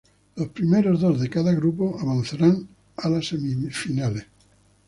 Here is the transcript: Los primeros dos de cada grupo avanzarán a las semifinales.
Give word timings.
Los 0.35 0.47
primeros 0.47 1.01
dos 1.01 1.21
de 1.21 1.29
cada 1.29 1.51
grupo 1.53 1.95
avanzarán 2.01 2.67
a 2.97 3.07
las 3.07 3.27
semifinales. 3.27 4.25